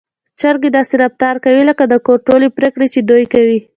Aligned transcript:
چرګې 0.39 0.69
داسې 0.77 0.93
رفتار 1.03 1.35
کوي 1.45 1.63
لکه 1.69 1.83
د 1.87 1.93
کور 2.05 2.19
ټولې 2.27 2.47
پرېکړې 2.57 2.87
چې 2.93 2.99
دوی 3.09 3.23
کوي. 3.33 3.59